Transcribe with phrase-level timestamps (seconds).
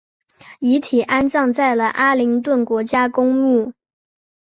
[0.59, 3.73] 遗体安葬在了阿灵顿国家公墓